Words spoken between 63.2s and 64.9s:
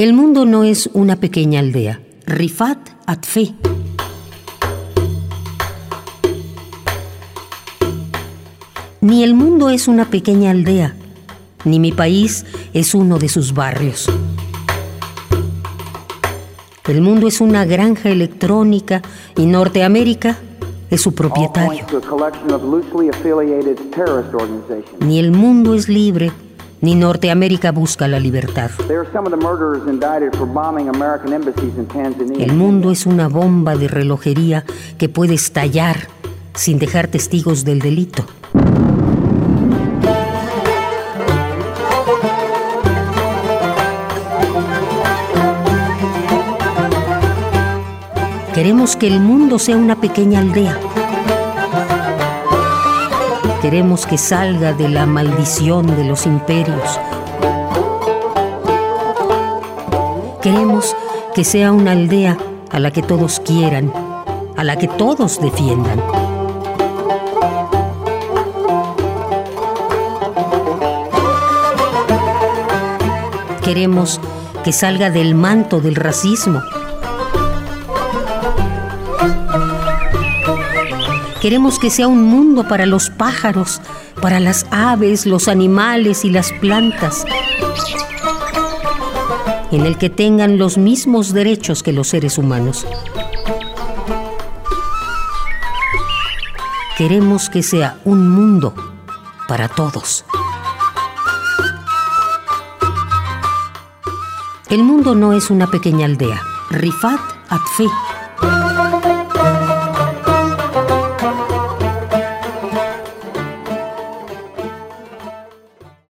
quieran, a la que